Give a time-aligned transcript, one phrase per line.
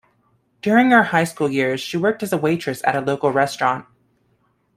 [0.63, 3.85] During her high school years, she worked as a waitress at a local restaurant.